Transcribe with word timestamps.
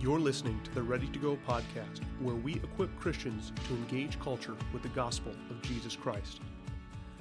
You're 0.00 0.18
listening 0.18 0.58
to 0.64 0.74
the 0.74 0.82
Ready 0.82 1.08
to 1.08 1.18
Go 1.18 1.38
podcast, 1.46 2.00
where 2.20 2.34
we 2.34 2.54
equip 2.54 2.98
Christians 2.98 3.52
to 3.68 3.74
engage 3.74 4.18
culture 4.18 4.56
with 4.72 4.82
the 4.82 4.88
gospel 4.88 5.30
of 5.50 5.60
Jesus 5.60 5.94
Christ. 5.94 6.40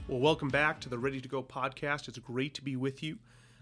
Well, 0.07 0.21
welcome 0.21 0.47
back 0.47 0.79
to 0.79 0.89
the 0.89 0.97
Ready 0.97 1.19
to 1.19 1.27
Go 1.27 1.43
podcast. 1.43 2.07
It's 2.07 2.17
great 2.19 2.53
to 2.53 2.63
be 2.63 2.77
with 2.77 3.03
you. 3.03 3.17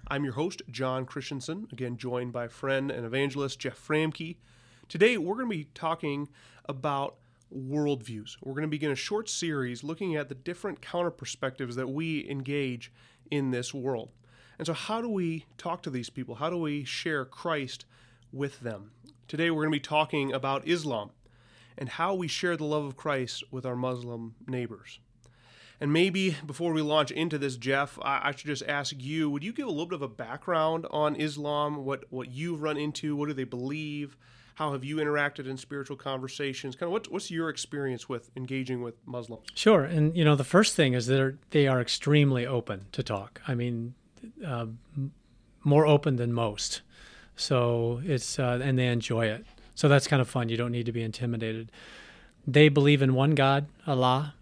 I'm 0.08 0.24
your 0.24 0.34
host, 0.34 0.62
John 0.70 1.08
Christensen, 1.08 1.68
again, 1.72 1.98
joined 1.98 2.32
by 2.32 2.48
friend 2.48 2.92
and 2.92 3.08
evangelist 3.08 3.58
Jeff 3.58 3.76
Framke. 3.88 4.36
Today, 4.88 5.18
we're 5.18 5.34
going 5.34 5.50
to 5.50 5.58
be 5.58 5.68
talking 5.74 6.30
about 6.66 7.16
worldviews. 7.52 8.38
We're 8.44 8.54
going 8.54 8.62
to 8.62 8.68
begin 8.68 8.92
a 8.92 8.96
short 8.96 9.30
series 9.30 9.84
looking 9.84 10.16
at 10.16 10.30
the 10.30 10.36
different 10.36 10.80
counter 10.80 11.10
perspectives 11.10 11.76
that 11.76 11.90
we 11.90 12.30
engage 12.30 12.92
in 13.32 13.50
this 13.50 13.74
world. 13.74 14.12
And 14.60 14.68
so, 14.68 14.74
how 14.74 15.02
do 15.02 15.10
we 15.10 15.46
talk 15.58 15.82
to 15.82 15.90
these 15.90 16.12
people? 16.12 16.36
How 16.36 16.52
do 16.52 16.58
we 16.58 16.84
share 16.84 17.26
Christ 17.26 17.86
with 18.32 18.60
them? 18.60 18.92
Today, 19.28 19.52
we're 19.52 19.64
going 19.64 19.74
to 19.74 19.76
be 19.76 19.82
talking 19.82 20.32
about 20.32 20.66
Islam 20.66 21.10
and 21.78 21.90
how 21.90 22.14
we 22.14 22.30
share 22.30 22.56
the 22.56 22.64
love 22.64 22.86
of 22.86 22.96
Christ 22.96 23.44
with 23.52 23.66
our 23.66 23.76
Muslim 23.76 24.36
neighbors. 24.48 25.00
And 25.82 25.92
maybe 25.92 26.38
before 26.46 26.72
we 26.72 26.82
launch 26.82 27.12
into 27.12 27.38
this, 27.38 27.58
Jeff, 27.58 28.00
I, 28.02 28.32
should 28.32 28.48
just 28.48 28.64
ask 28.64 28.96
you 28.98 29.30
would 29.30 29.44
you 29.44 29.52
give 29.52 29.68
a 29.68 29.70
little 29.70 29.86
bit 29.86 29.96
of 29.96 30.02
a 30.02 30.08
background 30.08 30.88
on 30.92 31.18
Islam, 31.18 31.84
what, 31.84 32.06
what 32.10 32.32
you've 32.32 32.62
run 32.62 32.78
into, 32.78 33.18
what 33.18 33.28
do 33.28 33.34
they 33.34 33.44
believe? 33.44 34.16
How 34.56 34.72
have 34.72 34.86
you 34.86 34.96
interacted 34.96 35.46
in 35.46 35.58
spiritual 35.58 35.98
conversations? 35.98 36.78
Kind 36.78 36.88
of 36.88 36.94
what, 36.94 37.12
what's 37.12 37.30
your 37.30 37.50
experience 37.50 38.08
with 38.08 38.32
engaging 38.38 38.82
with 38.82 38.96
Muslims? 39.06 39.46
Sure. 39.56 39.84
And, 39.84 40.16
you 40.16 40.24
know, 40.24 40.36
the 40.36 40.46
first 40.46 40.74
thing 40.74 40.94
is 40.94 41.08
that 41.08 41.38
they 41.52 41.68
are 41.68 41.82
extremely 41.82 42.48
open 42.48 42.86
to 42.94 43.04
talk. 43.04 43.42
I 43.46 43.56
mean, 43.56 43.94
uh, 44.44 44.68
more 45.66 45.86
open 45.86 46.16
than 46.16 46.32
most. 46.32 46.82
So 47.38 48.02
it's 48.04 48.40
uh, 48.40 48.60
and 48.62 48.78
they 48.78 48.88
enjoy 48.88 49.28
it. 49.28 49.46
So 49.76 49.88
that's 49.88 50.08
kind 50.08 50.22
of 50.22 50.28
fun. 50.28 50.50
You 50.50 50.58
don't 50.58 50.72
need 50.72 50.88
to 50.88 50.92
be 50.92 51.04
intimidated. 51.04 51.72
They 52.46 52.68
believe 52.68 53.02
in 53.02 53.14
one 53.14 53.36
God, 53.36 53.68
Allah. 53.86 54.34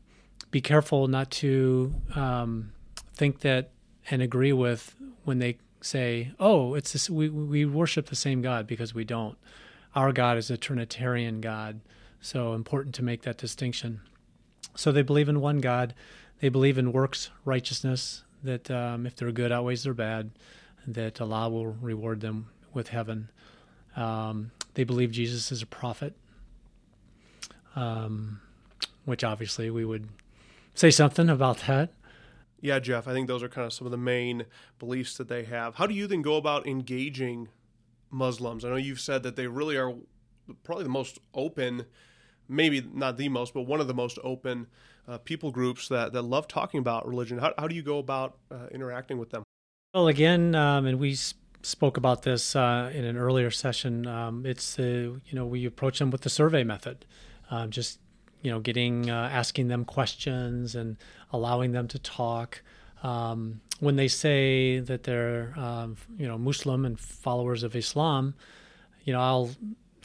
Be 0.50 0.62
careful 0.62 1.08
not 1.08 1.30
to 1.32 1.94
um, 2.16 2.72
think 3.14 3.42
that 3.42 3.72
and 4.10 4.22
agree 4.22 4.54
with 4.54 4.96
when 5.26 5.40
they 5.40 5.58
say, 5.82 6.32
"Oh, 6.40 6.74
it's 6.74 6.94
this, 6.94 7.10
we 7.10 7.28
we 7.28 7.66
worship 7.66 8.08
the 8.08 8.16
same 8.16 8.42
God," 8.42 8.66
because 8.66 8.96
we 8.96 9.04
don't. 9.04 9.38
Our 9.94 10.14
God 10.14 10.38
is 10.38 10.50
a 10.50 10.58
Trinitarian 10.58 11.42
God, 11.42 11.82
so 12.22 12.54
important 12.54 12.96
to 12.96 13.04
make 13.04 13.24
that 13.24 13.38
distinction. 13.38 14.00
So 14.76 14.94
they 14.94 15.02
believe 15.02 15.28
in 15.28 15.42
one 15.42 15.60
God. 15.60 15.94
They 16.40 16.50
believe 16.50 16.78
in 16.78 16.94
works 16.94 17.30
righteousness. 17.44 18.24
That 18.42 18.72
um, 18.72 19.06
if 19.06 19.18
they're 19.18 19.32
good 19.34 19.52
outweighs 19.52 19.84
their 19.84 19.94
bad, 19.94 20.32
that 20.88 21.20
Allah 21.20 21.50
will 21.50 21.66
reward 21.66 22.22
them 22.22 22.48
with 22.76 22.90
heaven. 22.90 23.30
Um, 23.96 24.52
they 24.74 24.84
believe 24.84 25.12
Jesus 25.12 25.52
is 25.52 25.62
a 25.62 25.66
prophet, 25.66 26.14
um, 27.76 28.42
which 29.06 29.24
obviously 29.24 29.70
we 29.70 29.86
would 29.86 30.10
say 30.74 30.92
something 30.92 31.30
about 31.30 31.60
that. 31.68 31.92
Yeah, 32.62 32.80
Jeff, 32.80 33.08
I 33.08 33.14
think 33.14 33.28
those 33.28 33.44
are 33.44 33.50
kind 33.50 33.66
of 33.66 33.74
some 33.74 33.88
of 33.88 33.92
the 33.92 33.98
main 33.98 34.46
beliefs 34.80 35.18
that 35.18 35.28
they 35.28 35.44
have. 35.44 35.76
How 35.76 35.88
do 35.88 35.94
you 35.94 36.08
then 36.08 36.22
go 36.22 36.36
about 36.36 36.68
engaging 36.68 37.50
Muslims? 38.10 38.66
I 38.66 38.70
know 38.70 38.76
you've 38.76 39.00
said 39.00 39.24
that 39.24 39.36
they 39.36 39.48
really 39.48 39.78
are 39.78 39.94
probably 40.64 40.84
the 40.84 40.90
most 40.90 41.20
open, 41.34 41.86
maybe 42.48 42.82
not 42.94 43.18
the 43.18 43.30
most, 43.30 43.54
but 43.54 43.64
one 43.64 43.80
of 43.80 43.88
the 43.88 43.94
most 43.94 44.18
open 44.24 44.68
uh, 45.08 45.20
people 45.20 45.52
groups 45.52 45.88
that, 45.90 46.14
that 46.14 46.24
love 46.24 46.48
talking 46.48 46.80
about 46.80 47.08
religion. 47.08 47.38
How, 47.38 47.54
how 47.58 47.68
do 47.68 47.76
you 47.76 47.84
go 47.84 48.00
about 48.00 48.38
uh, 48.52 48.68
interacting 48.72 49.18
with 49.18 49.30
them? 49.30 49.44
Well, 49.94 50.08
again, 50.08 50.56
um, 50.56 50.86
and 50.88 51.00
we 51.00 51.16
spoke 51.66 51.98
about 51.98 52.22
this 52.22 52.56
uh, 52.56 52.92
in 52.94 53.04
an 53.04 53.18
earlier 53.18 53.52
session. 53.52 54.08
Um, 54.08 54.46
it's 54.46 54.76
the 54.76 55.20
you 55.26 55.34
know 55.34 55.46
we 55.46 55.66
approach 55.66 56.00
them 56.00 56.12
with 56.12 56.22
the 56.22 56.30
survey 56.30 56.64
method, 56.64 57.06
um, 57.50 57.72
just 57.72 58.00
you 58.42 58.52
know 58.52 58.60
getting 58.60 59.10
uh, 59.10 59.30
asking 59.32 59.68
them 59.68 59.84
questions 59.86 60.76
and 60.76 60.98
allowing 61.32 61.72
them 61.72 61.88
to 61.90 62.00
talk. 62.00 62.62
Um, 63.04 63.62
when 63.80 63.96
they 63.98 64.08
say 64.08 64.80
that 64.80 65.04
they're 65.04 65.54
um, 65.58 65.98
you 66.18 66.28
know 66.28 66.38
Muslim 66.38 66.86
and 66.86 67.00
followers 67.00 67.64
of 67.64 67.76
Islam, 67.76 68.36
you 69.04 69.14
know 69.14 69.20
I'll 69.20 69.52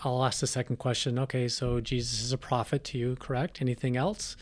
I'll 0.03 0.25
ask 0.25 0.41
the 0.41 0.47
second 0.47 0.77
question. 0.77 1.19
Okay, 1.19 1.47
so 1.49 1.81
Jesus 1.81 2.23
is 2.23 2.33
a 2.33 2.39
prophet 2.39 2.85
to 2.85 2.99
you, 2.99 3.17
correct? 3.17 3.61
Anything 3.61 3.97
else? 3.97 4.37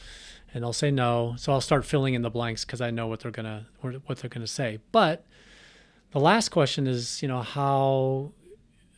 And 0.55 0.63
they'll 0.63 0.73
say 0.73 0.91
no. 0.91 1.35
So 1.37 1.53
I'll 1.53 1.61
start 1.61 1.85
filling 1.85 2.15
in 2.15 2.23
the 2.23 2.31
blanks 2.31 2.65
because 2.65 2.81
I 2.81 2.91
know 2.91 3.07
what 3.07 3.21
they're 3.21 3.31
gonna 3.33 3.67
what 3.81 4.19
they're 4.19 4.31
gonna 4.31 4.47
say. 4.47 4.79
But 4.93 5.27
the 6.13 6.21
last 6.21 6.51
question 6.51 6.87
is, 6.87 7.23
you 7.23 7.29
know, 7.29 7.43
how 7.43 8.33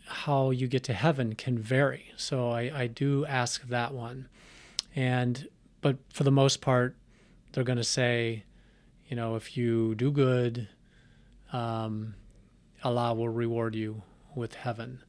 how 0.06 0.50
you 0.50 0.66
get 0.66 0.82
to 0.84 0.93
heaven 0.93 1.34
can 1.37 1.56
vary. 1.56 2.12
So 2.16 2.50
I, 2.50 2.72
I 2.75 2.87
do 2.88 3.25
ask 3.26 3.62
that 3.69 3.94
one. 3.94 4.28
And 4.94 5.49
but 5.81 5.99
for 6.12 6.25
the 6.25 6.32
most 6.32 6.60
part, 6.60 6.97
they're 7.53 7.65
going 7.65 7.78
to 7.78 7.84
say, 7.84 8.44
you 9.09 9.16
know, 9.16 9.37
if 9.37 9.56
you 9.56 9.94
do 9.94 10.10
good, 10.10 10.69
um, 11.53 12.15
Allah 12.82 13.15
will 13.15 13.28
reward 13.28 13.75
you 13.75 14.03
with 14.34 14.54
heaven. 14.54 15.03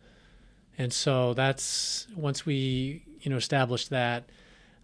And 0.77 0.93
so 0.93 1.33
that's 1.33 2.07
once 2.15 2.45
we 2.45 3.03
you 3.21 3.29
know 3.29 3.37
establish 3.37 3.87
that, 3.87 4.29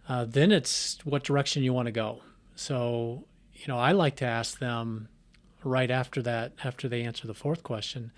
uh, 0.08 0.24
then 0.24 0.52
it's 0.52 0.98
what 1.04 1.24
direction 1.24 1.62
you 1.62 1.72
want 1.72 1.86
to 1.86 1.92
go. 1.92 2.20
So 2.54 3.24
you 3.54 3.66
know, 3.66 3.78
I 3.78 3.92
like 3.92 4.16
to 4.16 4.24
ask 4.24 4.58
them 4.58 5.08
right 5.68 5.90
after 5.90 6.22
that, 6.22 6.52
after 6.64 6.88
they 6.88 7.02
answer 7.02 7.26
the 7.26 7.34
fourth 7.34 7.62
question, 7.62 8.12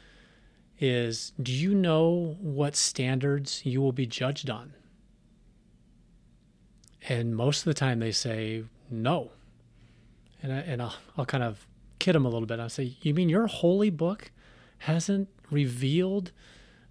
is 0.78 1.32
do 1.42 1.52
you 1.52 1.74
know 1.74 2.36
what 2.40 2.74
standards 2.74 3.64
you 3.64 3.80
will 3.80 3.92
be 3.92 4.06
judged 4.06 4.48
on? 4.48 4.72
And 7.08 7.36
most 7.36 7.60
of 7.60 7.64
the 7.64 7.74
time 7.74 7.98
they 7.98 8.12
say 8.12 8.64
no. 8.90 9.30
And, 10.42 10.52
I, 10.52 10.56
and 10.58 10.82
I'll, 10.82 10.94
I'll 11.18 11.26
kind 11.26 11.44
of 11.44 11.66
kid 11.98 12.14
them 12.14 12.24
a 12.24 12.28
little 12.28 12.46
bit. 12.46 12.60
I'll 12.60 12.68
say, 12.68 12.96
You 13.02 13.14
mean 13.14 13.28
your 13.28 13.46
holy 13.46 13.90
book 13.90 14.30
hasn't 14.78 15.28
revealed 15.50 16.32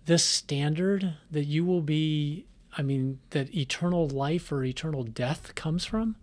this 0.06 0.24
standard 0.24 1.16
that 1.32 1.46
you 1.46 1.66
will 1.66 1.82
be, 1.82 2.46
I 2.78 2.82
mean, 2.82 3.20
that 3.32 3.54
eternal 3.56 4.08
life 4.08 4.52
or 4.52 4.64
eternal 4.64 5.04
death 5.04 5.56
comes 5.56 5.86
from? 5.86 6.16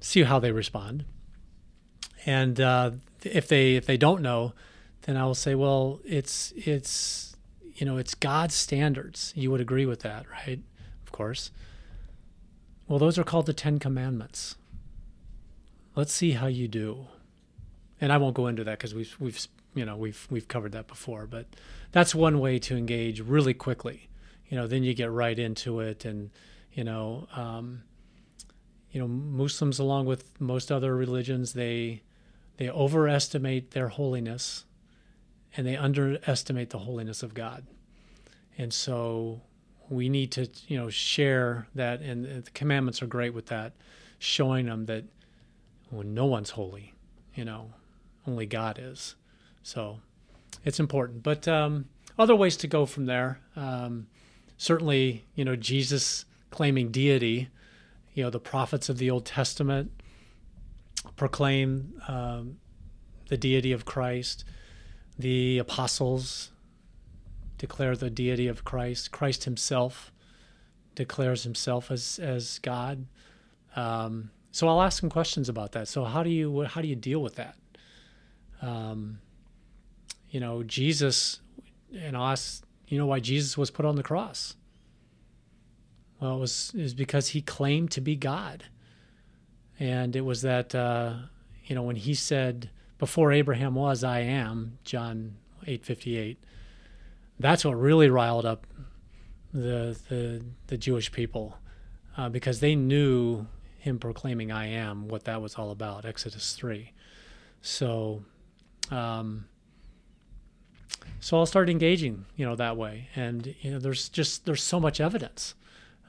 See 0.00 0.22
how 0.22 0.38
they 0.38 0.52
respond. 0.52 1.04
And 2.26 2.60
uh, 2.60 2.90
if 3.22 3.46
they 3.46 3.76
if 3.76 3.86
they 3.86 3.96
don't 3.96 4.20
know, 4.20 4.52
then 5.02 5.16
I 5.16 5.24
will 5.24 5.34
say, 5.34 5.54
well, 5.54 6.00
it's 6.04 6.52
it's 6.56 7.36
you 7.74 7.86
know 7.86 7.96
it's 7.96 8.14
God's 8.14 8.54
standards. 8.54 9.32
You 9.36 9.50
would 9.52 9.60
agree 9.60 9.86
with 9.86 10.00
that, 10.00 10.26
right? 10.30 10.60
Of 11.06 11.12
course. 11.12 11.52
Well, 12.88 12.98
those 12.98 13.18
are 13.18 13.24
called 13.24 13.46
the 13.46 13.52
Ten 13.52 13.78
Commandments. 13.78 14.56
Let's 15.94 16.12
see 16.12 16.32
how 16.32 16.46
you 16.46 16.68
do. 16.68 17.06
And 18.00 18.12
I 18.12 18.18
won't 18.18 18.34
go 18.34 18.48
into 18.48 18.64
that 18.64 18.78
because 18.78 18.94
we've 18.94 19.16
we've 19.20 19.46
you 19.74 19.84
know 19.84 19.96
we've 19.96 20.26
we've 20.28 20.48
covered 20.48 20.72
that 20.72 20.88
before, 20.88 21.26
but 21.26 21.46
that's 21.92 22.14
one 22.14 22.40
way 22.40 22.58
to 22.58 22.76
engage 22.76 23.20
really 23.20 23.54
quickly. 23.54 24.08
You 24.48 24.56
know, 24.56 24.66
then 24.66 24.82
you 24.82 24.94
get 24.94 25.10
right 25.10 25.38
into 25.38 25.80
it, 25.80 26.04
and 26.04 26.30
you 26.72 26.84
know, 26.84 27.26
um, 27.34 27.82
you 28.90 29.00
know, 29.00 29.08
Muslims 29.08 29.78
along 29.78 30.06
with 30.06 30.40
most 30.40 30.70
other 30.70 30.94
religions, 30.94 31.52
they 31.52 32.02
they 32.56 32.70
overestimate 32.70 33.72
their 33.72 33.88
holiness 33.88 34.64
and 35.56 35.66
they 35.66 35.76
underestimate 35.76 36.70
the 36.70 36.78
holiness 36.78 37.22
of 37.22 37.34
God. 37.34 37.66
And 38.58 38.72
so 38.72 39.40
we 39.88 40.08
need 40.08 40.32
to, 40.32 40.48
you 40.66 40.76
know, 40.76 40.90
share 40.90 41.68
that. 41.74 42.00
And 42.00 42.44
the 42.44 42.50
commandments 42.52 43.02
are 43.02 43.06
great 43.06 43.34
with 43.34 43.46
that, 43.46 43.72
showing 44.18 44.66
them 44.66 44.86
that 44.86 45.04
well, 45.90 46.02
no 46.02 46.26
one's 46.26 46.50
holy, 46.50 46.94
you 47.34 47.44
know, 47.44 47.72
only 48.26 48.46
God 48.46 48.78
is. 48.80 49.14
So 49.62 50.00
it's 50.64 50.80
important. 50.80 51.22
But 51.22 51.46
um, 51.46 51.86
other 52.18 52.34
ways 52.34 52.56
to 52.58 52.66
go 52.66 52.86
from 52.86 53.06
there. 53.06 53.40
Um, 53.54 54.08
certainly, 54.56 55.24
you 55.34 55.44
know, 55.44 55.56
Jesus 55.56 56.24
claiming 56.50 56.90
deity, 56.90 57.48
you 58.14 58.24
know, 58.24 58.30
the 58.30 58.40
prophets 58.40 58.88
of 58.88 58.98
the 58.98 59.10
Old 59.10 59.26
Testament 59.26 59.92
proclaim 61.16 62.00
um, 62.08 62.58
the 63.28 63.36
deity 63.36 63.72
of 63.72 63.84
Christ. 63.84 64.44
The 65.18 65.58
apostles 65.58 66.50
declare 67.58 67.96
the 67.96 68.10
deity 68.10 68.48
of 68.48 68.64
Christ. 68.64 69.10
Christ 69.10 69.44
himself 69.44 70.12
declares 70.94 71.44
himself 71.44 71.90
as 71.90 72.18
as 72.18 72.58
God. 72.58 73.06
Um, 73.74 74.30
so 74.50 74.68
I'll 74.68 74.82
ask 74.82 75.00
some 75.00 75.10
questions 75.10 75.48
about 75.48 75.72
that. 75.72 75.88
So 75.88 76.04
how 76.04 76.22
do 76.22 76.30
you 76.30 76.62
how 76.64 76.80
do 76.80 76.88
you 76.88 76.96
deal 76.96 77.20
with 77.22 77.36
that? 77.36 77.56
Um, 78.62 79.20
you 80.30 80.40
know, 80.40 80.62
Jesus, 80.62 81.40
and 81.94 82.16
I'll 82.16 82.32
ask, 82.32 82.64
you 82.88 82.98
know, 82.98 83.06
why 83.06 83.20
Jesus 83.20 83.56
was 83.56 83.70
put 83.70 83.84
on 83.84 83.96
the 83.96 84.02
cross. 84.02 84.56
Well, 86.20 86.36
it 86.36 86.40
was 86.40 86.72
is 86.74 86.94
because 86.94 87.28
he 87.28 87.42
claimed 87.42 87.90
to 87.92 88.00
be 88.00 88.16
God 88.16 88.64
and 89.78 90.16
it 90.16 90.22
was 90.22 90.42
that 90.42 90.74
uh, 90.74 91.14
you 91.64 91.74
know 91.74 91.82
when 91.82 91.96
he 91.96 92.14
said 92.14 92.70
before 92.98 93.32
abraham 93.32 93.74
was 93.74 94.02
i 94.04 94.20
am 94.20 94.78
john 94.84 95.36
858 95.62 96.38
that's 97.38 97.64
what 97.64 97.78
really 97.78 98.08
riled 98.08 98.46
up 98.46 98.66
the 99.52 99.98
the, 100.08 100.44
the 100.66 100.76
Jewish 100.76 101.10
people 101.12 101.58
uh, 102.16 102.28
because 102.28 102.60
they 102.60 102.74
knew 102.74 103.46
him 103.78 103.98
proclaiming 103.98 104.52
"I 104.52 104.66
am" 104.66 105.08
what 105.08 105.24
that 105.24 105.40
was 105.40 105.54
all 105.54 105.70
about. 105.70 106.04
Exodus 106.04 106.54
three. 106.54 106.92
So, 107.62 108.22
um, 108.90 109.46
so 111.20 111.38
I'll 111.38 111.46
start 111.46 111.68
engaging, 111.68 112.26
you 112.36 112.46
know, 112.46 112.56
that 112.56 112.76
way. 112.76 113.08
And 113.16 113.54
you 113.60 113.72
know, 113.72 113.78
there's 113.78 114.08
just 114.08 114.44
there's 114.44 114.62
so 114.62 114.78
much 114.78 115.00
evidence. 115.00 115.54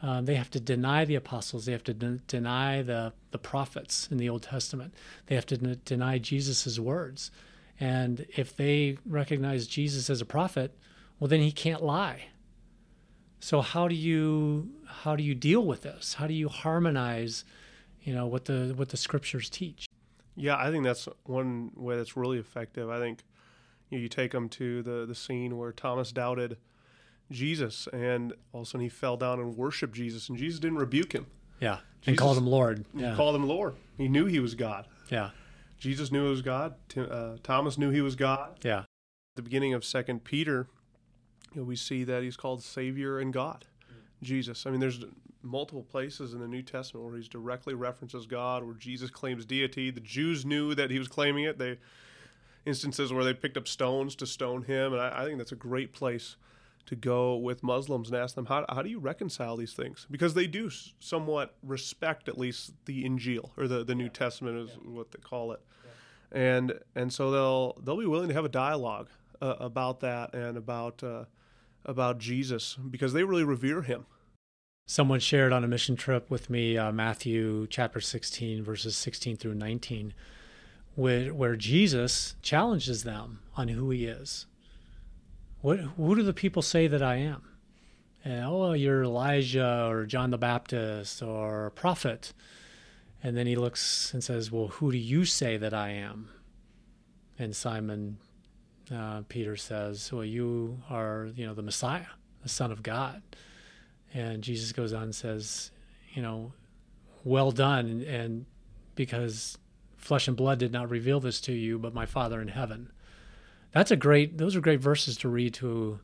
Um, 0.02 0.26
they 0.26 0.36
have 0.36 0.52
to 0.52 0.60
deny 0.60 1.06
the 1.06 1.16
apostles. 1.16 1.66
They 1.66 1.72
have 1.72 1.84
to 1.86 1.94
de- 1.94 2.20
deny 2.28 2.82
the 2.84 3.14
the 3.32 3.40
prophets 3.40 4.08
in 4.12 4.18
the 4.18 4.30
Old 4.30 4.44
Testament. 4.44 4.94
They 5.26 5.36
have 5.36 5.46
to 5.48 5.58
de- 5.58 5.76
deny 5.78 6.20
Jesus' 6.20 6.80
words. 6.80 7.32
And 7.80 8.26
if 8.36 8.56
they 8.56 8.98
recognize 9.06 9.68
Jesus 9.68 10.10
as 10.10 10.22
a 10.22 10.26
prophet, 10.26 10.78
well, 11.20 11.28
then 11.28 11.42
he 11.42 11.52
can't 11.52 11.84
lie. 11.84 12.26
So 13.40 13.62
how 13.62 13.88
do 13.88 13.96
you 13.96 14.70
how 14.86 15.16
do 15.16 15.24
you 15.24 15.36
deal 15.36 15.66
with 15.66 15.84
this? 15.84 16.16
How 16.16 16.28
do 16.28 16.34
you 16.34 16.50
harmonize, 16.50 17.46
you 18.04 18.14
know, 18.14 18.26
what 18.28 18.46
the 18.46 18.74
what 18.76 18.90
the 18.90 18.98
scriptures 18.98 19.50
teach? 19.50 19.88
Yeah, 20.36 20.58
I 20.58 20.70
think 20.72 20.84
that's 20.84 21.08
one 21.24 21.72
way 21.76 21.98
that's 21.98 22.16
really 22.16 22.38
effective. 22.38 22.90
I 22.90 23.00
think 23.00 23.24
you, 23.90 23.98
know, 23.98 24.02
you 24.04 24.10
take 24.10 24.32
them 24.32 24.50
to 24.50 24.82
the 24.84 25.06
the 25.06 25.16
scene 25.16 25.58
where 25.58 25.72
Thomas 25.72 26.12
doubted 26.12 26.58
Jesus, 27.32 27.88
and 27.92 28.34
all 28.54 28.62
of 28.62 28.68
a 28.68 28.70
sudden 28.70 28.82
he 28.82 28.90
fell 28.90 29.18
down 29.18 29.40
and 29.40 29.56
worshipped 29.56 29.96
Jesus, 29.96 30.30
and 30.30 30.38
Jesus 30.38 30.60
didn't 30.60 30.78
rebuke 30.78 31.14
him. 31.14 31.28
Yeah, 31.60 31.80
and 32.06 32.18
called 32.18 32.38
him 32.38 32.48
Lord. 32.48 32.86
Yeah. 32.94 33.16
called 33.16 33.36
him 33.36 33.48
Lord. 33.48 33.76
He 33.98 34.08
knew 34.08 34.26
he 34.26 34.40
was 34.40 34.56
God. 34.56 34.88
Yeah. 35.10 35.32
Jesus 35.78 36.12
knew 36.12 36.24
he 36.24 36.30
was 36.30 36.42
God. 36.42 36.76
Uh, 36.96 37.38
Thomas 37.44 37.78
knew 37.78 37.92
he 37.92 38.02
was 38.02 38.16
God. 38.16 38.60
Yeah. 38.64 38.80
At 38.80 38.86
the 39.36 39.42
beginning 39.42 39.74
of 39.74 39.84
Second 39.86 40.24
Peter, 40.24 40.68
you 41.54 41.62
know, 41.62 41.68
we 41.68 41.76
see 41.76 42.04
that 42.04 42.24
he's 42.24 42.38
called 42.38 42.64
Savior 42.64 43.20
and 43.20 43.32
God, 43.34 43.66
Jesus. 44.22 44.66
I 44.66 44.72
mean, 44.72 44.80
there's 44.80 45.04
multiple 45.44 45.84
places 45.84 46.34
in 46.34 46.40
the 46.40 46.48
New 46.48 46.62
Testament 46.62 47.06
where 47.06 47.16
he's 47.16 47.28
directly 47.28 47.74
references 47.74 48.26
God, 48.26 48.64
where 48.64 48.76
Jesus 48.76 49.10
claims 49.10 49.46
deity. 49.46 49.92
The 49.92 50.00
Jews 50.00 50.46
knew 50.46 50.74
that 50.76 50.92
he 50.92 51.00
was 51.00 51.08
claiming 51.08 51.46
it. 51.46 51.58
They 51.58 51.78
instances 52.66 53.14
where 53.14 53.24
they 53.24 53.34
picked 53.34 53.56
up 53.56 53.68
stones 53.68 54.16
to 54.16 54.26
stone 54.28 54.64
him, 54.64 54.94
and 54.94 55.02
I, 55.02 55.22
I 55.22 55.26
think 55.26 55.38
that's 55.38 55.54
a 55.54 55.56
great 55.56 55.94
place 55.94 56.36
to 56.88 56.96
go 56.96 57.36
with 57.36 57.64
Muslims 57.64 58.10
and 58.10 58.18
ask 58.18 58.34
them 58.36 58.46
how, 58.46 58.66
how 58.70 58.82
do 58.82 58.90
you 58.90 59.00
reconcile 59.00 59.56
these 59.56 59.74
things 59.74 60.08
because 60.10 60.34
they 60.34 60.48
do 60.48 60.70
somewhat 61.00 61.56
respect 61.62 62.28
at 62.28 62.38
least 62.38 62.74
the 62.86 63.04
Injil 63.04 63.52
or 63.58 63.68
the, 63.68 63.84
the 63.84 63.94
New 63.94 64.10
Testament 64.10 64.58
is 64.58 64.70
yeah. 64.72 64.92
what 64.92 65.12
they 65.12 65.20
call 65.20 65.52
it, 65.52 65.62
yeah. 65.84 66.40
and 66.40 66.74
and 66.96 67.14
so 67.14 67.30
they'll 67.30 67.78
they'll 67.84 67.98
be 67.98 68.08
willing 68.08 68.30
to 68.30 68.34
have 68.34 68.46
a 68.46 68.50
dialogue 68.50 69.10
uh, 69.42 69.56
about 69.60 70.00
that 70.00 70.34
and 70.34 70.58
about 70.58 71.04
uh, 71.04 71.26
about 71.86 72.18
Jesus 72.20 72.78
because 72.90 73.14
they 73.14 73.24
really 73.24 73.44
revere 73.44 73.82
him. 73.82 74.06
Someone 74.86 75.20
shared 75.20 75.52
on 75.52 75.66
a 75.66 75.68
mission 75.68 75.98
trip 75.98 76.30
with 76.30 76.50
me 76.50 76.78
uh, 76.78 76.94
Matthew 76.94 77.68
chapter 77.68 78.00
16 78.00 78.64
verses 78.64 78.96
16 78.96 79.36
through 79.36 79.56
19 79.56 80.14
where 80.96 81.34
where 81.34 81.58
Jesus 81.58 82.36
challenges 82.42 83.04
them 83.04 83.42
on 83.58 83.68
who 83.68 83.90
he 83.90 84.06
is 84.06 84.46
what 85.62 85.80
who 85.80 86.16
do 86.16 86.24
the 86.24 86.34
people 86.34 86.62
say 86.62 86.88
that 86.88 87.02
I 87.02 87.16
am? 87.16 87.44
And, 88.24 88.46
oh, 88.46 88.74
you're 88.74 89.04
Elijah 89.04 89.88
or 89.88 90.06
John 90.06 90.32
the 90.32 90.38
Baptist 90.38 91.22
or 91.22 91.68
a 91.68 91.72
prophet. 91.72 92.34
And 93.24 93.38
then 93.38 93.48
he 93.48 93.56
looks 93.56 94.14
and 94.14 94.24
says, 94.24 94.52
Well, 94.52 94.68
who 94.68 94.92
do 94.92 94.98
you 94.98 95.26
say 95.26 95.58
that 95.58 95.74
I 95.74 95.92
am? 95.92 96.30
And 97.40 97.56
Simon 97.56 98.18
uh, 98.94 99.22
Peter 99.30 99.56
says, 99.56 100.12
Well, 100.12 100.26
you 100.26 100.82
are, 100.90 101.30
you 101.36 101.46
know, 101.46 101.54
the 101.54 101.62
Messiah, 101.62 102.08
the 102.44 102.50
Son 102.50 102.72
of 102.72 102.84
God. 102.84 103.22
And 104.14 104.44
Jesus 104.44 104.72
goes 104.72 104.94
on 104.94 105.04
and 105.04 105.16
says, 105.16 105.72
You 106.14 106.22
know, 106.22 106.54
well 107.24 107.52
done. 107.52 108.04
And 108.08 108.46
because 108.96 109.58
flesh 109.96 110.28
and 110.28 110.38
blood 110.38 110.60
did 110.60 110.72
not 110.72 110.90
reveal 110.90 111.20
this 111.20 111.42
to 111.42 111.54
you, 111.54 111.80
but 111.80 111.94
my 111.94 112.06
Father 112.06 112.42
in 112.42 112.50
heaven 112.50 112.92
that's 113.72 113.92
a 113.92 113.96
great 113.96 114.38
those 114.38 114.56
are 114.56 114.62
great 114.62 114.80
verses 114.80 115.18
to 115.18 115.30
read 115.30 115.54
to 115.56 116.00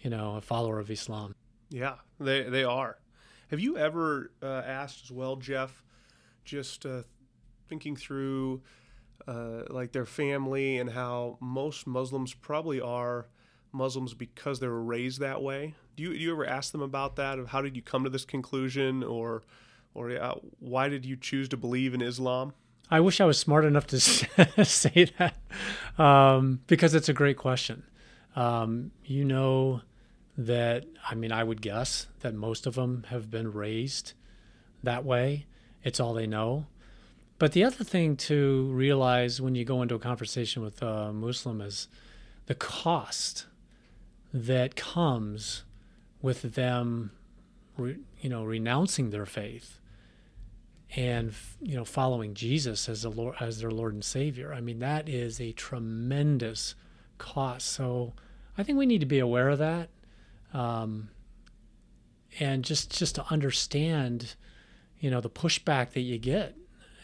you 0.00 0.10
know 0.10 0.36
a 0.36 0.40
follower 0.40 0.78
of 0.78 0.90
islam. 0.90 1.34
Yeah 1.70 1.94
they 2.20 2.42
they 2.42 2.64
are. 2.64 2.98
Have 3.48 3.60
you 3.60 3.76
ever 3.78 4.32
uh, 4.42 4.62
asked 4.66 5.04
as 5.04 5.10
well 5.10 5.36
jeff 5.36 5.82
just 6.44 6.84
uh, 6.86 7.02
thinking 7.68 7.96
through 7.96 8.62
uh, 9.26 9.62
like 9.70 9.92
their 9.92 10.06
family 10.06 10.78
and 10.78 10.90
how 10.90 11.38
most 11.40 11.86
muslims 11.86 12.34
probably 12.34 12.80
are 12.80 13.28
muslims 13.72 14.14
because 14.14 14.60
they 14.60 14.68
were 14.68 14.82
raised 14.82 15.20
that 15.20 15.42
way? 15.42 15.74
Do 15.96 16.02
you, 16.02 16.12
do 16.12 16.18
you 16.18 16.32
ever 16.32 16.46
ask 16.46 16.72
them 16.72 16.82
about 16.82 17.16
that 17.16 17.38
of 17.38 17.48
how 17.48 17.62
did 17.62 17.76
you 17.76 17.82
come 17.82 18.04
to 18.04 18.10
this 18.10 18.24
conclusion 18.24 19.02
or 19.02 19.42
or 19.94 20.10
uh, 20.10 20.34
why 20.58 20.88
did 20.88 21.06
you 21.06 21.16
choose 21.16 21.48
to 21.50 21.56
believe 21.56 21.94
in 21.94 22.02
islam 22.02 22.52
I 22.90 23.00
wish 23.00 23.20
I 23.20 23.24
was 23.24 23.38
smart 23.38 23.64
enough 23.64 23.86
to 23.88 24.00
say 24.64 25.10
that 25.18 25.36
um, 25.98 26.60
because 26.66 26.94
it's 26.94 27.08
a 27.08 27.14
great 27.14 27.36
question. 27.36 27.82
Um, 28.36 28.90
you 29.04 29.24
know 29.24 29.80
that, 30.36 30.84
I 31.08 31.14
mean, 31.14 31.32
I 31.32 31.44
would 31.44 31.62
guess 31.62 32.08
that 32.20 32.34
most 32.34 32.66
of 32.66 32.74
them 32.74 33.06
have 33.08 33.30
been 33.30 33.52
raised 33.52 34.12
that 34.82 35.04
way. 35.04 35.46
It's 35.82 36.00
all 36.00 36.14
they 36.14 36.26
know. 36.26 36.66
But 37.38 37.52
the 37.52 37.64
other 37.64 37.84
thing 37.84 38.16
to 38.16 38.70
realize 38.72 39.40
when 39.40 39.54
you 39.54 39.64
go 39.64 39.82
into 39.82 39.94
a 39.94 39.98
conversation 39.98 40.62
with 40.62 40.82
a 40.82 41.12
Muslim 41.12 41.60
is 41.60 41.88
the 42.46 42.54
cost 42.54 43.46
that 44.32 44.76
comes 44.76 45.64
with 46.20 46.54
them, 46.54 47.12
re, 47.76 47.96
you 48.20 48.28
know, 48.28 48.44
renouncing 48.44 49.10
their 49.10 49.26
faith 49.26 49.80
and 50.96 51.32
you 51.60 51.74
know 51.76 51.84
following 51.84 52.34
Jesus 52.34 52.88
as 52.88 53.02
the 53.02 53.10
Lord 53.10 53.36
as 53.40 53.60
their 53.60 53.70
Lord 53.70 53.94
and 53.94 54.04
Savior. 54.04 54.52
I 54.52 54.60
mean 54.60 54.78
that 54.78 55.08
is 55.08 55.40
a 55.40 55.52
tremendous 55.52 56.74
cost. 57.18 57.66
So 57.66 58.14
I 58.56 58.62
think 58.62 58.78
we 58.78 58.86
need 58.86 59.00
to 59.00 59.06
be 59.06 59.18
aware 59.18 59.48
of 59.48 59.58
that, 59.58 59.88
um, 60.52 61.10
and 62.38 62.64
just 62.64 62.96
just 62.96 63.16
to 63.16 63.24
understand, 63.30 64.36
you 65.00 65.10
know, 65.10 65.20
the 65.20 65.30
pushback 65.30 65.90
that 65.92 66.00
you 66.00 66.18
get, 66.18 66.56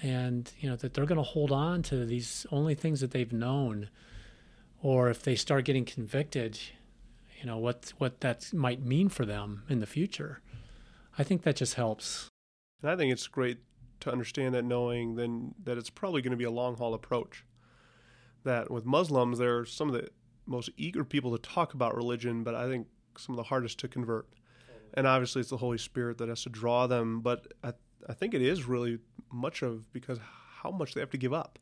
and 0.03 0.51
you 0.61 0.69
know 0.69 0.77
that 0.77 0.95
they're 0.95 1.07
going 1.07 1.17
to 1.17 1.23
hold 1.23 1.51
on 1.51 1.83
to 1.85 2.05
these 2.05 2.47
only 2.53 2.75
things 2.75 3.01
that 3.01 3.11
they've 3.11 3.33
known, 3.33 3.89
or 4.83 5.11
if 5.11 5.23
they 5.23 5.35
start 5.35 5.65
getting 5.65 5.85
convicted, 5.85 6.59
you 7.41 7.47
know 7.47 7.59
what 7.59 7.93
what 7.99 8.21
that 8.21 8.53
might 8.55 8.83
mean 8.85 9.09
for 9.09 9.27
them 9.27 9.65
in 9.69 9.81
the 9.81 9.87
future. 9.87 10.41
I 11.19 11.25
think 11.25 11.43
that 11.43 11.57
just 11.57 11.75
helps. 11.75 12.29
And 12.83 12.91
I 12.91 12.97
think 12.97 13.13
it's 13.13 13.27
great 13.27 13.59
to 14.01 14.11
understand 14.11 14.55
that 14.55 14.65
knowing 14.65 15.15
then 15.15 15.55
that 15.65 15.79
it's 15.79 15.91
probably 15.91 16.23
going 16.23 16.33
to 16.33 16.37
be 16.37 16.45
a 16.45 16.51
long 16.51 16.77
haul 16.77 16.95
approach. 16.95 17.45
That 18.45 18.71
with 18.71 18.87
Muslims, 18.87 19.39
they're 19.39 19.65
some 19.65 19.89
of 19.89 19.95
the 19.95 20.09
most 20.47 20.71
eager 20.77 21.05
people 21.05 21.37
to 21.37 21.39
talk 21.39 21.75
about 21.75 21.95
religion, 21.95 22.43
but 22.43 22.55
I 22.55 22.69
think 22.69 22.87
some 23.17 23.35
of 23.35 23.37
the 23.37 23.45
hardest 23.45 23.79
to 23.81 23.89
convert. 23.89 24.27
And 24.95 25.07
obviously, 25.07 25.41
it's 25.41 25.51
the 25.51 25.57
Holy 25.57 25.79
Spirit 25.79 26.19
that 26.19 26.29
has 26.29 26.43
to 26.43 26.49
draw 26.49 26.87
them. 26.87 27.21
But 27.21 27.47
I, 27.63 27.75
I 28.09 28.15
think 28.15 28.35
it 28.35 28.43
is 28.43 28.65
really 28.65 28.99
much 29.33 29.63
of 29.63 29.93
because 29.93 30.19
how 30.63 30.71
much 30.71 30.95
they 30.95 31.01
have 31.01 31.11
to 31.11 31.19
give 31.19 31.33
up. 31.33 31.59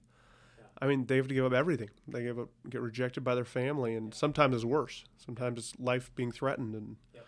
Yeah. 0.57 0.65
I 0.81 0.87
mean, 0.87 1.05
they 1.07 1.17
have 1.17 1.29
to 1.29 1.35
give 1.35 1.45
up 1.45 1.53
everything. 1.53 1.91
They 2.07 2.23
give 2.23 2.39
up, 2.39 2.49
get 2.71 2.81
rejected 2.81 3.23
by 3.23 3.35
their 3.35 3.45
family, 3.45 3.95
and 3.95 4.15
sometimes 4.15 4.55
it's 4.55 4.65
worse. 4.65 5.05
Sometimes 5.19 5.59
it's 5.59 5.73
life 5.79 6.11
being 6.15 6.33
threatened, 6.33 6.75
and 6.75 6.97
yep. 7.13 7.27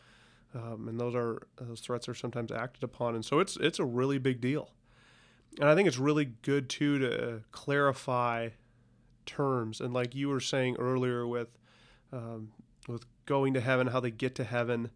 um, 0.55 0.89
and 0.89 0.99
those 0.99 1.15
are 1.15 1.43
those 1.61 1.81
threats 1.81 2.09
are 2.09 2.15
sometimes 2.15 2.51
acted 2.51 2.83
upon, 2.83 3.15
and 3.15 3.25
so 3.25 3.41
it's 3.41 3.57
it's 3.59 3.79
a 3.79 3.85
really 3.85 4.19
big 4.19 4.41
deal 4.41 4.73
and 5.59 5.69
I 5.69 5.75
think 5.75 5.89
it's 5.89 5.99
really 5.99 6.27
good 6.43 6.69
too 6.69 6.99
to 6.99 7.43
clarify 7.51 8.51
terms. 9.27 9.81
And 9.81 9.93
like 9.93 10.15
you 10.15 10.29
were 10.29 10.41
saying 10.41 10.77
earlier 10.79 11.27
with 11.27 11.49
um, 12.13 12.53
with 12.89 13.05
going 13.27 13.55
to 13.55 13.61
heaven, 13.61 13.89
how 13.89 14.01
they 14.01 14.11
get 14.11 14.35
to 14.37 14.45
heaven. 14.45 14.91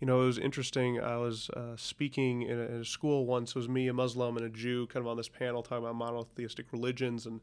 You 0.00 0.06
know, 0.06 0.22
it 0.22 0.26
was 0.26 0.38
interesting. 0.38 1.00
I 1.00 1.16
was 1.16 1.50
uh, 1.50 1.76
speaking 1.76 2.42
in 2.42 2.58
a, 2.58 2.62
in 2.62 2.80
a, 2.80 2.84
school 2.84 3.26
once. 3.26 3.50
It 3.50 3.56
was 3.56 3.68
me, 3.68 3.88
a 3.88 3.92
Muslim, 3.92 4.36
and 4.36 4.46
a 4.46 4.48
Jew, 4.48 4.86
kind 4.86 5.04
of 5.04 5.08
on 5.08 5.16
this 5.16 5.28
panel 5.28 5.62
talking 5.62 5.84
about 5.84 5.96
monotheistic 5.96 6.72
religions. 6.72 7.26
And 7.26 7.40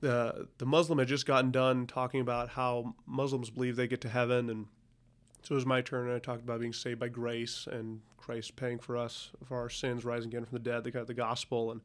the 0.00 0.48
the 0.58 0.66
Muslim 0.66 0.98
had 0.98 1.08
just 1.08 1.26
gotten 1.26 1.50
done 1.50 1.86
talking 1.86 2.20
about 2.20 2.50
how 2.50 2.94
Muslims 3.06 3.50
believe 3.50 3.76
they 3.76 3.86
get 3.86 4.00
to 4.02 4.08
heaven, 4.08 4.48
and 4.48 4.66
so 5.48 5.54
it 5.54 5.56
was 5.56 5.64
my 5.64 5.80
turn, 5.80 6.08
and 6.08 6.14
I 6.14 6.18
talked 6.18 6.42
about 6.42 6.60
being 6.60 6.74
saved 6.74 7.00
by 7.00 7.08
grace 7.08 7.66
and 7.72 8.02
Christ 8.18 8.54
paying 8.54 8.78
for 8.78 8.98
us 8.98 9.30
for 9.46 9.56
our 9.56 9.70
sins, 9.70 10.04
rising 10.04 10.28
again 10.28 10.44
from 10.44 10.58
the 10.58 10.62
dead, 10.62 10.84
the, 10.84 11.04
the 11.06 11.14
gospel, 11.14 11.70
and 11.70 11.80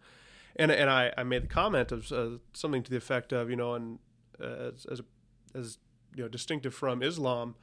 and 0.57 0.69
and 0.69 0.89
I, 0.89 1.13
I 1.17 1.23
made 1.23 1.43
the 1.43 1.47
comment 1.47 1.93
of 1.93 2.11
uh, 2.11 2.39
something 2.51 2.83
to 2.83 2.91
the 2.91 2.97
effect 2.97 3.31
of 3.31 3.49
you 3.49 3.55
know, 3.55 3.75
and 3.75 3.99
uh, 4.37 4.71
as 4.73 4.85
as, 4.91 5.01
as 5.55 5.77
you 6.13 6.23
know, 6.23 6.27
distinctive 6.27 6.75
from 6.75 7.01
Islam, 7.01 7.55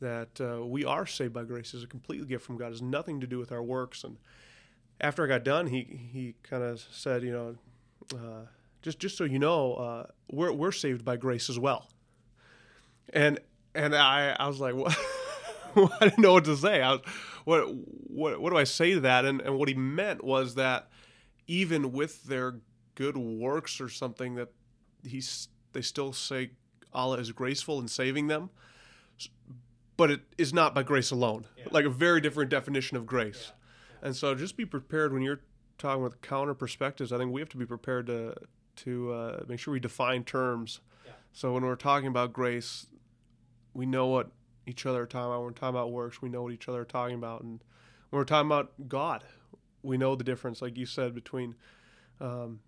that 0.00 0.38
uh, 0.38 0.66
we 0.66 0.84
are 0.84 1.06
saved 1.06 1.32
by 1.32 1.44
grace 1.44 1.72
as 1.72 1.82
a 1.82 1.86
complete 1.86 2.28
gift 2.28 2.44
from 2.44 2.58
God. 2.58 2.66
It 2.66 2.72
has 2.72 2.82
nothing 2.82 3.18
to 3.22 3.26
do 3.26 3.38
with 3.38 3.50
our 3.50 3.62
works. 3.62 4.04
And 4.04 4.18
after 5.00 5.24
I 5.24 5.28
got 5.28 5.44
done, 5.44 5.68
he 5.68 6.10
he 6.12 6.34
kind 6.42 6.62
of 6.62 6.86
said, 6.90 7.22
you 7.22 7.32
know, 7.32 7.56
uh, 8.14 8.44
just 8.82 8.98
just 8.98 9.16
so 9.16 9.24
you 9.24 9.38
know, 9.38 9.72
uh, 9.76 10.06
we're 10.30 10.52
we're 10.52 10.72
saved 10.72 11.06
by 11.06 11.16
grace 11.16 11.48
as 11.48 11.58
well. 11.58 11.88
And 13.14 13.40
and 13.74 13.94
I, 13.94 14.36
I 14.38 14.48
was 14.48 14.60
like, 14.60 14.74
what? 14.74 14.96
I 16.00 16.08
didn't 16.08 16.18
know 16.18 16.32
what 16.32 16.44
to 16.44 16.56
say. 16.56 16.82
I 16.82 16.92
was, 16.92 17.00
what, 17.44 17.74
what, 17.74 18.40
what 18.40 18.50
do 18.50 18.56
I 18.56 18.64
say 18.64 18.94
to 18.94 19.00
that? 19.00 19.24
And, 19.24 19.40
and 19.40 19.58
what 19.58 19.68
he 19.68 19.74
meant 19.74 20.24
was 20.24 20.54
that 20.56 20.88
even 21.46 21.92
with 21.92 22.24
their 22.24 22.60
good 22.94 23.16
works 23.16 23.80
or 23.80 23.88
something, 23.88 24.34
that 24.34 24.48
he's, 25.06 25.48
they 25.72 25.82
still 25.82 26.12
say 26.12 26.50
Allah 26.92 27.18
is 27.18 27.32
graceful 27.32 27.78
in 27.80 27.88
saving 27.88 28.26
them, 28.26 28.50
but 29.96 30.10
it 30.10 30.20
is 30.36 30.52
not 30.52 30.74
by 30.74 30.82
grace 30.82 31.10
alone. 31.10 31.46
Yeah. 31.56 31.64
Like 31.70 31.84
a 31.84 31.90
very 31.90 32.20
different 32.20 32.50
definition 32.50 32.96
of 32.96 33.06
grace. 33.06 33.52
Yeah. 34.02 34.08
And 34.08 34.16
so 34.16 34.34
just 34.34 34.56
be 34.56 34.64
prepared 34.64 35.12
when 35.12 35.22
you're 35.22 35.40
talking 35.78 36.02
with 36.02 36.20
counter 36.20 36.54
perspectives. 36.54 37.12
I 37.12 37.18
think 37.18 37.32
we 37.32 37.40
have 37.40 37.48
to 37.50 37.56
be 37.56 37.66
prepared 37.66 38.06
to 38.06 38.34
to 38.76 39.12
uh, 39.12 39.44
make 39.48 39.58
sure 39.58 39.72
we 39.72 39.80
define 39.80 40.22
terms. 40.22 40.80
Yeah. 41.04 41.12
So 41.32 41.52
when 41.52 41.64
we're 41.64 41.74
talking 41.74 42.06
about 42.06 42.32
grace, 42.32 42.86
we 43.74 43.86
know 43.86 44.06
what 44.06 44.30
each 44.68 44.86
other 44.86 45.02
are 45.02 45.06
talking 45.06 45.30
about. 45.30 45.38
When 45.38 45.46
we're 45.46 45.52
talking 45.52 45.76
about 45.76 45.92
works, 45.92 46.22
we 46.22 46.28
know 46.28 46.42
what 46.42 46.52
each 46.52 46.68
other 46.68 46.82
are 46.82 46.86
talking 46.86 47.16
about. 47.16 47.42
And 47.42 47.60
when 48.10 48.20
we're 48.20 48.24
talking 48.24 48.48
about 48.48 48.72
God, 48.88 49.24
we 49.82 49.96
know 49.96 50.14
the 50.14 50.24
difference, 50.24 50.60
like 50.60 50.76
you 50.76 50.86
said, 50.86 51.14
between 51.14 51.54
um, 52.20 52.60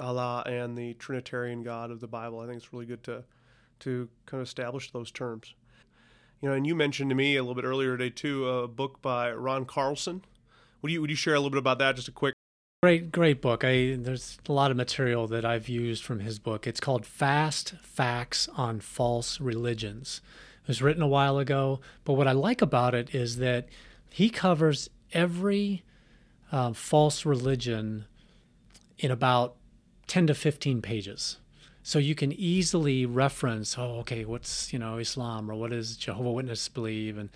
Allah 0.00 0.42
and 0.46 0.76
the 0.76 0.94
Trinitarian 0.94 1.62
God 1.62 1.90
of 1.90 2.00
the 2.00 2.06
Bible. 2.06 2.40
I 2.40 2.46
think 2.46 2.56
it's 2.58 2.72
really 2.72 2.86
good 2.86 3.02
to 3.04 3.24
to 3.80 4.08
kind 4.26 4.40
of 4.40 4.46
establish 4.46 4.92
those 4.92 5.10
terms. 5.10 5.54
You 6.40 6.48
know, 6.48 6.54
and 6.54 6.66
you 6.66 6.74
mentioned 6.74 7.10
to 7.10 7.16
me 7.16 7.36
a 7.36 7.42
little 7.42 7.54
bit 7.54 7.64
earlier 7.64 7.96
today 7.96 8.10
too 8.10 8.48
a 8.48 8.68
book 8.68 9.02
by 9.02 9.32
Ron 9.32 9.64
Carlson. 9.64 10.24
Would 10.82 10.92
you 10.92 11.00
would 11.00 11.10
you 11.10 11.16
share 11.16 11.34
a 11.34 11.38
little 11.38 11.50
bit 11.50 11.58
about 11.58 11.78
that? 11.78 11.96
Just 11.96 12.08
a 12.08 12.12
quick. 12.12 12.34
Great, 12.82 13.10
great 13.10 13.40
book. 13.40 13.64
I 13.64 13.96
there's 13.98 14.38
a 14.48 14.52
lot 14.52 14.70
of 14.70 14.76
material 14.76 15.26
that 15.28 15.44
I've 15.44 15.68
used 15.68 16.04
from 16.04 16.20
his 16.20 16.38
book. 16.38 16.66
It's 16.66 16.80
called 16.80 17.06
Fast 17.06 17.74
Facts 17.82 18.48
on 18.56 18.80
False 18.80 19.40
Religions. 19.40 20.20
It 20.64 20.68
was 20.68 20.82
written 20.82 21.02
a 21.02 21.08
while 21.08 21.38
ago, 21.38 21.80
but 22.04 22.14
what 22.14 22.26
I 22.26 22.32
like 22.32 22.62
about 22.62 22.94
it 22.94 23.14
is 23.14 23.36
that 23.36 23.68
he 24.10 24.30
covers 24.30 24.88
every 25.12 25.82
uh, 26.50 26.72
false 26.72 27.26
religion 27.26 28.06
in 28.98 29.10
about 29.10 29.56
10 30.06 30.28
to 30.28 30.34
15 30.34 30.80
pages. 30.80 31.38
So 31.82 31.98
you 31.98 32.14
can 32.14 32.32
easily 32.32 33.04
reference, 33.04 33.76
oh, 33.76 33.98
okay, 34.00 34.24
what's 34.24 34.72
you 34.72 34.78
know 34.78 34.96
Islam 34.96 35.50
or 35.50 35.54
what 35.54 35.70
does 35.70 35.98
Jehovah 35.98 36.32
Witness 36.32 36.66
believe, 36.68 37.18
and 37.18 37.28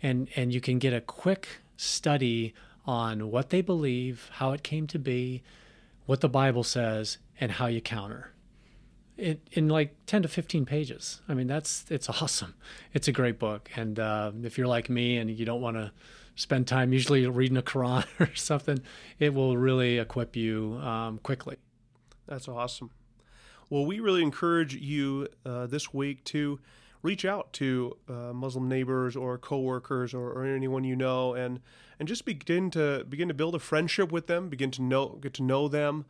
and 0.00 0.28
and 0.36 0.54
you 0.54 0.60
can 0.60 0.78
get 0.78 0.92
a 0.92 1.00
quick 1.00 1.48
study 1.76 2.54
on 2.86 3.32
what 3.32 3.50
they 3.50 3.62
believe, 3.62 4.30
how 4.34 4.52
it 4.52 4.62
came 4.62 4.86
to 4.86 4.98
be, 5.00 5.42
what 6.06 6.20
the 6.20 6.28
Bible 6.28 6.62
says, 6.62 7.18
and 7.40 7.50
how 7.52 7.66
you 7.66 7.80
counter. 7.80 8.30
It, 9.16 9.40
in 9.52 9.68
like 9.68 9.94
10 10.04 10.22
to 10.22 10.28
15 10.28 10.66
pages. 10.66 11.22
I 11.26 11.32
mean, 11.32 11.46
that's 11.46 11.86
it's 11.88 12.08
awesome. 12.10 12.54
It's 12.92 13.08
a 13.08 13.12
great 13.12 13.38
book, 13.38 13.70
and 13.74 13.98
uh, 13.98 14.32
if 14.42 14.58
you're 14.58 14.66
like 14.66 14.90
me 14.90 15.16
and 15.16 15.30
you 15.30 15.46
don't 15.46 15.62
want 15.62 15.78
to 15.78 15.90
spend 16.34 16.66
time 16.66 16.92
usually 16.92 17.26
reading 17.26 17.56
a 17.56 17.62
Quran 17.62 18.04
or 18.20 18.34
something, 18.34 18.80
it 19.18 19.32
will 19.32 19.56
really 19.56 19.98
equip 19.98 20.36
you 20.36 20.78
um, 20.82 21.18
quickly. 21.18 21.56
That's 22.26 22.46
awesome. 22.46 22.90
Well, 23.70 23.86
we 23.86 24.00
really 24.00 24.22
encourage 24.22 24.74
you 24.74 25.28
uh, 25.44 25.66
this 25.66 25.92
week 25.92 26.22
to 26.24 26.60
reach 27.02 27.24
out 27.24 27.52
to 27.54 27.96
uh, 28.08 28.32
Muslim 28.32 28.68
neighbors 28.68 29.16
or 29.16 29.38
coworkers 29.38 30.14
or, 30.14 30.30
or 30.30 30.44
anyone 30.44 30.84
you 30.84 30.96
know, 30.96 31.34
and 31.34 31.60
and 31.98 32.06
just 32.06 32.24
begin 32.24 32.70
to 32.72 33.04
begin 33.08 33.28
to 33.28 33.34
build 33.34 33.54
a 33.54 33.58
friendship 33.58 34.12
with 34.12 34.26
them, 34.26 34.48
begin 34.48 34.70
to 34.72 34.82
know 34.82 35.18
get 35.20 35.34
to 35.34 35.42
know 35.42 35.68
them, 35.68 36.04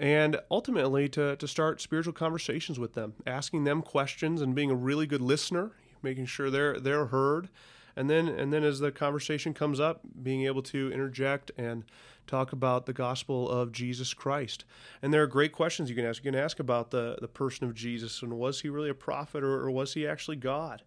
and 0.00 0.40
ultimately 0.50 1.08
to 1.10 1.36
to 1.36 1.46
start 1.46 1.80
spiritual 1.80 2.14
conversations 2.14 2.80
with 2.80 2.94
them, 2.94 3.12
asking 3.26 3.64
them 3.64 3.82
questions 3.82 4.40
and 4.40 4.54
being 4.54 4.70
a 4.70 4.74
really 4.74 5.06
good 5.06 5.20
listener, 5.20 5.72
making 6.02 6.26
sure 6.26 6.50
they're 6.50 6.80
they're 6.80 7.06
heard, 7.06 7.50
and 7.94 8.08
then 8.08 8.26
and 8.26 8.52
then 8.52 8.64
as 8.64 8.80
the 8.80 8.90
conversation 8.90 9.52
comes 9.52 9.78
up, 9.78 10.00
being 10.22 10.46
able 10.46 10.62
to 10.62 10.90
interject 10.90 11.52
and 11.58 11.84
talk 12.26 12.52
about 12.52 12.86
the 12.86 12.92
gospel 12.92 13.48
of 13.48 13.72
Jesus 13.72 14.14
Christ. 14.14 14.64
And 15.02 15.12
there 15.12 15.22
are 15.22 15.26
great 15.26 15.52
questions 15.52 15.90
you 15.90 15.96
can 15.96 16.06
ask. 16.06 16.24
You 16.24 16.30
can 16.30 16.40
ask 16.40 16.60
about 16.60 16.92
the, 16.92 17.18
the 17.20 17.28
person 17.28 17.66
of 17.66 17.74
Jesus 17.74 18.22
and 18.22 18.32
was 18.34 18.60
he 18.60 18.68
really 18.68 18.88
a 18.88 18.94
prophet 18.94 19.42
or, 19.42 19.60
or 19.60 19.70
was 19.70 19.94
he 19.94 20.06
actually 20.06 20.36
God? 20.36 20.82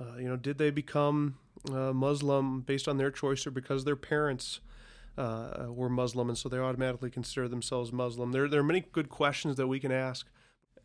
Uh, 0.00 0.16
you 0.16 0.26
know, 0.26 0.36
did 0.36 0.56
they 0.56 0.70
become 0.70 1.36
uh, 1.70 1.92
Muslim 1.92 2.62
based 2.62 2.88
on 2.88 2.96
their 2.96 3.10
choice 3.10 3.46
or 3.46 3.50
because 3.50 3.84
their 3.84 3.96
parents 3.96 4.60
uh, 5.16 5.66
were 5.68 5.88
Muslim 5.88 6.28
and 6.28 6.36
so 6.36 6.48
they 6.48 6.58
automatically 6.58 7.10
consider 7.10 7.48
themselves 7.48 7.92
Muslim? 7.92 8.32
There, 8.32 8.48
there 8.48 8.60
are 8.60 8.64
many 8.64 8.84
good 8.92 9.08
questions 9.08 9.56
that 9.56 9.66
we 9.66 9.80
can 9.80 9.92
ask. 9.92 10.26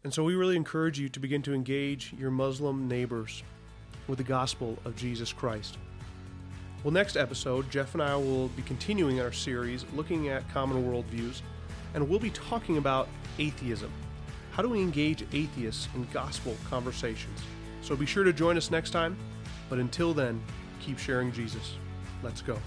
And 0.04 0.14
so 0.14 0.24
we 0.24 0.36
really 0.36 0.56
encourage 0.56 1.00
you 1.00 1.10
to 1.10 1.20
begin 1.20 1.42
to 1.44 1.54
engage 1.54 2.14
your 2.18 2.32
Muslim 2.32 2.88
neighbors 2.88 3.44
with 4.08 4.18
the 4.18 4.24
gospel 4.24 4.78
of 4.84 4.96
Jesus 4.96 5.32
Christ. 5.32 5.78
Well, 6.84 6.92
next 6.92 7.16
episode, 7.16 7.70
Jeff 7.70 7.94
and 7.94 8.02
I 8.02 8.16
will 8.16 8.48
be 8.50 8.64
continuing 8.64 9.22
our 9.22 9.32
series 9.32 9.86
looking 9.94 10.30
at 10.30 10.50
common 10.52 10.84
worldviews, 10.84 11.42
and 11.94 12.10
we'll 12.10 12.20
be 12.20 12.32
talking 12.32 12.78
about 12.78 13.08
atheism. 13.38 13.92
How 14.52 14.64
do 14.64 14.70
we 14.70 14.82
engage 14.82 15.24
atheists 15.32 15.88
in 15.94 16.08
gospel 16.12 16.58
conversations? 16.68 17.40
So 17.84 17.96
be 17.96 18.08
sure 18.08 18.24
to 18.24 18.34
join 18.34 18.58
us 18.58 18.72
next 18.72 18.90
time, 18.90 19.16
but 19.70 19.78
until 19.78 20.14
then, 20.14 20.42
keep 20.80 20.98
sharing 20.98 21.32
Jesus. 21.32 21.76
Let's 22.24 22.42
go. 22.42 22.58